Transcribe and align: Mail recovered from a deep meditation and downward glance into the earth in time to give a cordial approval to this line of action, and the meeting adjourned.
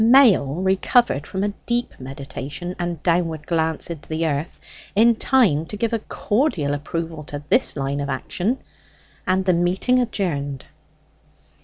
Mail 0.03 0.55
recovered 0.55 1.27
from 1.27 1.43
a 1.43 1.53
deep 1.67 1.93
meditation 1.99 2.75
and 2.79 3.03
downward 3.03 3.45
glance 3.45 3.91
into 3.91 4.09
the 4.09 4.25
earth 4.25 4.59
in 4.95 5.15
time 5.15 5.67
to 5.67 5.77
give 5.77 5.93
a 5.93 5.99
cordial 5.99 6.73
approval 6.73 7.21
to 7.25 7.43
this 7.49 7.75
line 7.75 7.99
of 7.99 8.09
action, 8.09 8.57
and 9.27 9.45
the 9.45 9.53
meeting 9.53 9.99
adjourned. 10.01 10.65